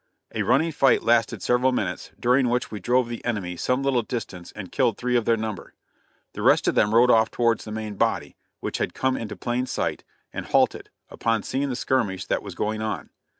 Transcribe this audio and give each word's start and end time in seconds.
A 0.33 0.41
running 0.41 0.71
fight 0.71 1.03
lasted 1.03 1.43
several 1.43 1.71
minutes, 1.71 2.09
during 2.19 2.49
which 2.49 2.71
we 2.71 2.79
drove 2.79 3.07
the 3.07 3.23
enemy 3.23 3.55
some 3.55 3.83
little 3.83 4.01
distance 4.01 4.51
and 4.53 4.71
killed 4.71 4.97
three 4.97 5.15
of 5.15 5.25
their 5.25 5.37
number. 5.37 5.75
The 6.33 6.41
rest 6.41 6.67
of 6.67 6.73
them 6.73 6.95
rode 6.95 7.11
off 7.11 7.29
towards 7.29 7.65
the 7.65 7.71
main 7.71 7.93
body, 7.97 8.35
which 8.61 8.79
had 8.79 8.95
come 8.95 9.15
into 9.15 9.35
plain 9.35 9.67
sight, 9.67 10.03
and 10.33 10.47
halted, 10.47 10.89
upon 11.11 11.43
seeing 11.43 11.69
the 11.69 11.75
skirmish 11.75 12.25
that 12.25 12.41
was 12.41 12.55
going 12.55 12.81
on. 12.81 13.11